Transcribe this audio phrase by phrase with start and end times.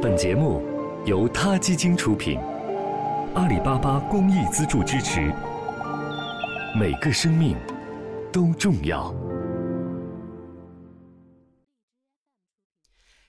[0.00, 0.62] 本节目
[1.06, 2.38] 由他基金出品，
[3.34, 5.34] 阿里巴巴公益资助支持。
[6.78, 7.56] 每个生命
[8.32, 9.12] 都重要。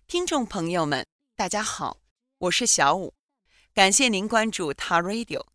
[0.05, 1.04] 听众朋友们，
[1.36, 1.97] 大家好，
[2.38, 3.15] 我是小五，
[3.73, 5.47] 感谢您关注他 Radio。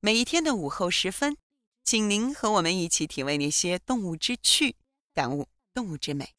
[0.00, 1.36] 每一天的午后时分，
[1.84, 4.74] 请您和我们一起体味那些动物之趣，
[5.14, 6.30] 感悟动物之美。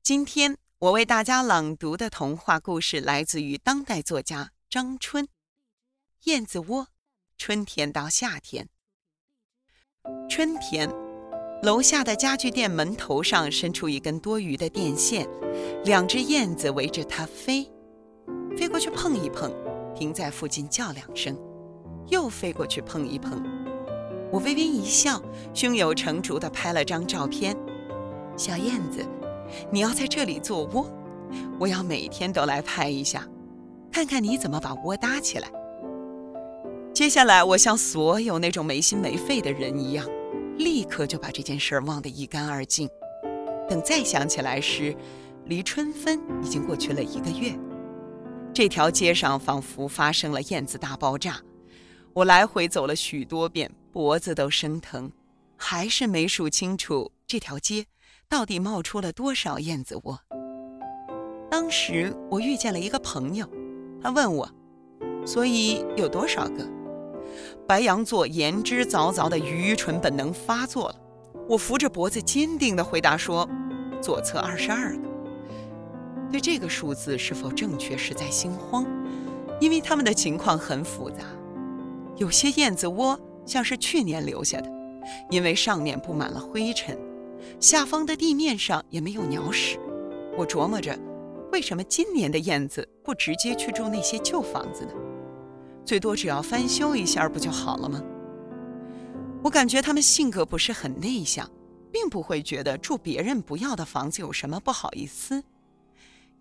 [0.00, 0.58] 今天。
[0.82, 5.26] 我为大家朗读的童话故事来自于当代作家张春，
[6.24, 6.82] 《燕子窝》。
[7.38, 8.68] 春天到夏天，
[10.28, 10.90] 春天，
[11.62, 15.28] 楼下的家具店门头上伸出一根多余的电线，
[15.84, 17.70] 两只燕子围着它飞，
[18.58, 19.54] 飞过去碰一碰，
[19.94, 21.38] 停在附近叫两声，
[22.08, 23.40] 又飞过去碰一碰。
[24.32, 25.22] 我微微一笑，
[25.54, 27.56] 胸有成竹地拍了张照片，
[28.36, 29.06] 小燕子。
[29.70, 30.90] 你要在这里做窝，
[31.58, 33.26] 我要每天都来拍一下，
[33.90, 35.48] 看看你怎么把窝搭起来。
[36.92, 40.06] 接下来，我像所有那种没心没肺的人一样，
[40.58, 42.88] 立刻就把这件事忘得一干二净。
[43.68, 44.94] 等再想起来时，
[45.46, 47.58] 离春分已经过去了一个月。
[48.52, 51.40] 这条街上仿佛发生了燕子大爆炸，
[52.12, 55.10] 我来回走了许多遍，脖子都生疼，
[55.56, 57.86] 还是没数清楚这条街。
[58.32, 60.18] 到底冒出了多少燕子窝？
[61.50, 63.46] 当时我遇见了一个朋友，
[64.02, 64.50] 他问我
[65.26, 66.66] ：“所以有多少个？”
[67.68, 70.94] 白羊座言之凿凿的愚蠢本能发作了。
[71.46, 73.46] 我扶着脖子，坚定地回答说
[74.00, 75.08] ：“左侧二十二个。”
[76.32, 78.86] 对这个数字是否正确，实在心慌，
[79.60, 81.18] 因为他们的情况很复杂。
[82.16, 84.70] 有些燕子窝像是去年留下的，
[85.28, 86.98] 因为上面布满了灰尘。
[87.60, 89.78] 下方的地面上也没有鸟屎，
[90.36, 90.98] 我琢磨着，
[91.52, 94.92] 为什么今年的燕子不直接去住那些旧房子呢？
[95.84, 98.02] 最多只要翻修一下不就好了吗？
[99.42, 101.50] 我感觉它们性格不是很内向，
[101.90, 105.42] 并不会觉得住别人不要的房子有什么不好意思。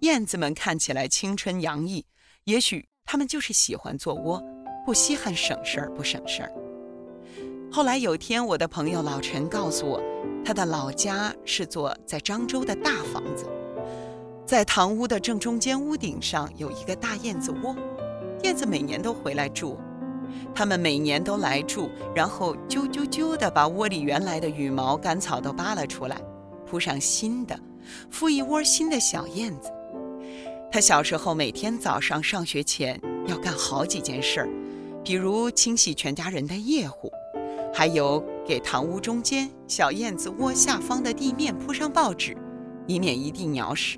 [0.02, 2.06] 燕子们看起来青春洋溢，
[2.44, 4.44] 也许它们就是喜欢做窝，
[4.86, 6.52] 不稀罕省事儿不省事儿。
[7.74, 10.04] 后来有天，我的朋友老陈告诉我，
[10.44, 13.46] 他的老家是座在漳州的大房子，
[14.46, 17.74] 在堂屋的正中间屋顶上有一个大燕子窝，
[18.44, 19.78] 燕子每年都回来住，
[20.54, 26.22] 他们每年都来住，然后啾啾啾地把窝里原来的羽毛、干草都扒了出来，
[26.66, 27.58] 铺上新的，
[28.12, 29.72] 孵一窝新的小燕子。
[30.70, 34.50] 他小时候每天早上上学前要干好几件事儿，
[35.06, 37.10] 比如清洗全家人的夜壶。
[37.74, 42.36] 还有给堂屋中间小燕子窝下方的地面铺上报纸，
[42.88, 43.98] 以免一地鸟屎。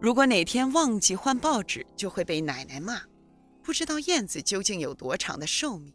[0.00, 3.02] 如果哪天忘记换报纸，就会被奶奶骂。
[3.62, 5.94] 不知道燕子究竟有多长的寿命？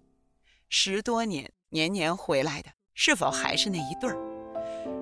[0.69, 4.17] 十多年，年年回来的，是否还是那一对儿？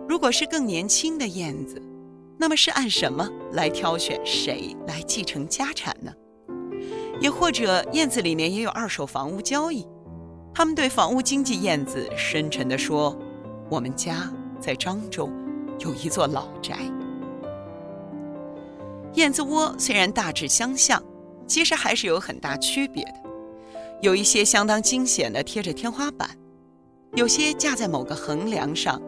[0.09, 1.81] 如果是更年轻的燕子，
[2.37, 6.11] 那么是按什么来挑选谁来继承家产呢？
[7.21, 9.87] 也或者燕子里面也有二手房屋交易？
[10.57, 13.13] 他们对房屋经纪燕子深沉地说
[13.69, 15.29] ：“我们家在漳州
[15.79, 16.79] 有一座老宅。
[19.15, 21.03] 燕子窝虽然大致相像，
[21.45, 23.15] 其实还是有很大区别的。
[24.01, 26.29] 有一些相当惊险的贴着天花板，
[27.15, 29.01] 有些架在某个横梁上，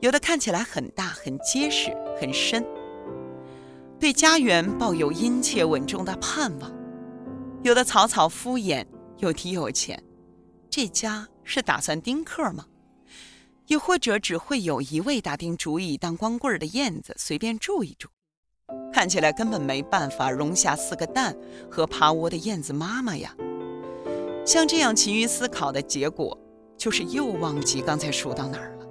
[0.00, 2.64] 有的看起来很大、很结实、很深，
[4.00, 6.70] 对家园抱有殷切稳重的盼望；
[7.62, 8.86] 有的草草敷衍，
[9.18, 10.02] 有提有浅。”
[10.74, 12.64] 这家是打算丁克吗？
[13.66, 18.08] 又或者只会有一位打定主意当光棍的燕子随便住一住？
[18.90, 21.36] 看起来根本没办法容下四个蛋
[21.70, 23.36] 和趴窝的燕子妈妈呀！
[24.46, 26.38] 像这样勤于思考的结果，
[26.78, 28.86] 就是又忘记刚才数到哪儿了。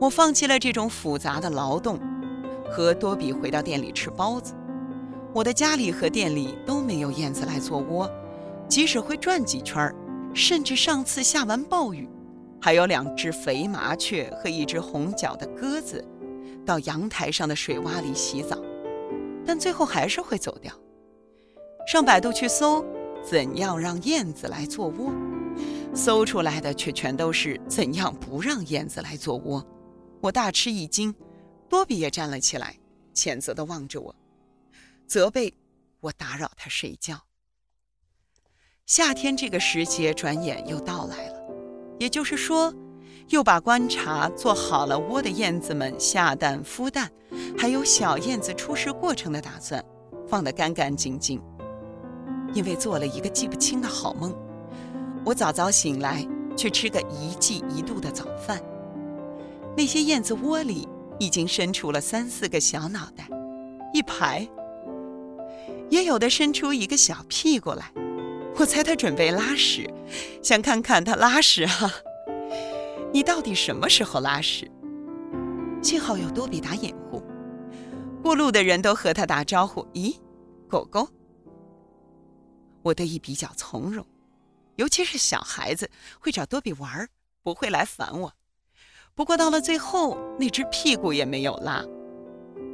[0.00, 1.98] 我放弃了这种复杂的劳动，
[2.70, 4.54] 和多比回到店里吃包子。
[5.34, 8.08] 我的家里和店里都没有燕子来做窝，
[8.68, 9.92] 即使会转几圈儿。
[10.36, 12.06] 甚至上次下完暴雨，
[12.60, 16.06] 还有两只肥麻雀和一只红脚的鸽子，
[16.64, 18.62] 到阳台上的水洼里洗澡，
[19.46, 20.70] 但最后还是会走掉。
[21.86, 22.84] 上百度去搜
[23.24, 25.10] 怎样让燕子来做窝，
[25.94, 29.66] 搜出来的却全都是怎样不让燕子来做窝。
[30.20, 31.14] 我大吃一惊，
[31.66, 32.76] 多比也站了起来，
[33.14, 34.14] 谴责地望着我，
[35.06, 35.54] 责备
[36.00, 37.22] 我打扰他睡觉。
[38.86, 41.44] 夏天这个时节转眼又到来了，
[41.98, 42.72] 也就是说，
[43.30, 47.10] 又把观察做好了窝的燕子们下蛋、孵蛋，
[47.58, 49.84] 还有小燕子出世过程的打算
[50.28, 51.42] 放得干干净净。
[52.54, 54.32] 因为做了一个记不清的好梦，
[55.24, 56.24] 我早早醒来
[56.56, 58.62] 去吃个一季一度的早饭。
[59.76, 60.88] 那些燕子窝里
[61.18, 63.28] 已经伸出了三四个小脑袋，
[63.92, 64.48] 一排，
[65.90, 67.90] 也有的伸出一个小屁股来。
[68.58, 69.88] 我猜他准备拉屎，
[70.42, 71.92] 想看看他拉屎哈。
[73.12, 74.70] 你到底什么时候拉屎？
[75.82, 77.22] 幸好有多比打掩护，
[78.22, 79.86] 过路的人都和他打招呼。
[79.92, 80.16] 咦，
[80.68, 81.06] 狗狗？
[82.82, 84.04] 我得以比较从容，
[84.76, 87.08] 尤其是小孩子会找多比玩儿，
[87.42, 88.32] 不会来烦我。
[89.14, 91.84] 不过到了最后，那只屁股也没有拉，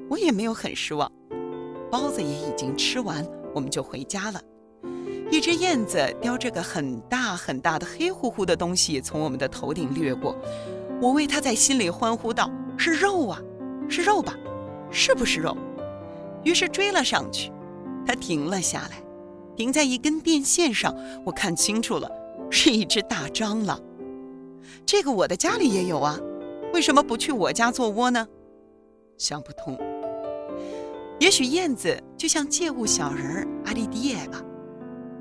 [0.08, 1.10] 我也没有很失望。
[1.90, 4.40] 包子也已经吃完，我们就回家了。
[5.32, 10.36] 一只燕子叼着个很大很大的黑乎乎的东西从我们的头顶掠过，
[11.00, 13.40] 我为它在心里欢呼道：“是肉啊，
[13.88, 14.36] 是肉吧？
[14.90, 15.56] 是不是肉？”
[16.44, 17.50] 于是追了上去，
[18.06, 19.02] 它停了下来，
[19.56, 20.94] 停在一根电线上。
[21.24, 22.10] 我看清楚了，
[22.50, 23.80] 是一只大蟑螂。
[24.84, 26.20] 这个我的家里也有啊，
[26.74, 28.28] 为什么不去我家做窝呢？
[29.16, 29.80] 想不通。
[31.18, 34.38] 也许燕子就像借物小人儿阿丽迪耶吧。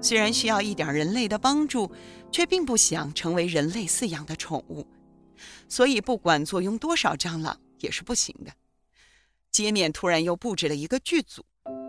[0.02, 1.92] 虽然需要一点人类的帮助，
[2.32, 4.88] 却并不想成为人类饲养的宠物，
[5.70, 8.52] 所以不管坐拥多少蟑螂也是不行的。
[9.52, 11.44] 街面突然又布置了一个剧组，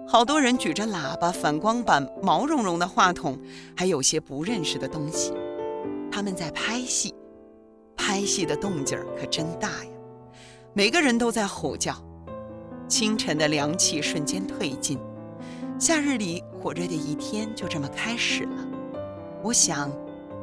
[0.07, 3.41] 好多人举着喇叭、反光板、毛茸茸的话筒，
[3.77, 5.33] 还有些不认识的东西。
[6.11, 7.15] 他们在拍戏，
[7.97, 9.91] 拍戏的动静儿可真大呀！
[10.75, 11.97] 每个人都在吼叫。
[12.89, 14.99] 清晨的凉气瞬间退尽。
[15.83, 18.69] 夏日里火热的一天就这么开始了。
[19.43, 19.91] 我想，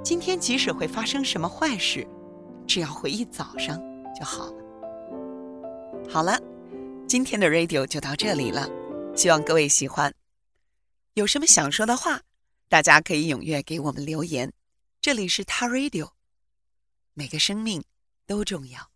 [0.03, 2.05] 今天即使会发生什么坏事，
[2.67, 3.81] 只要回忆早上
[4.13, 6.03] 就好了。
[6.09, 6.37] 好了，
[7.07, 8.67] 今天的 radio 就到这里了，
[9.15, 10.13] 希望各位喜欢。
[11.13, 12.19] 有什么想说的话，
[12.67, 14.51] 大家可以踊跃给我们留言。
[14.99, 16.09] 这里是他 radio，
[17.13, 17.81] 每个生命
[18.27, 18.88] 都重要。